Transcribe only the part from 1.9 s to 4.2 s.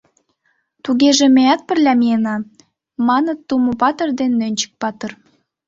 миена,— маныт Тумо-патыр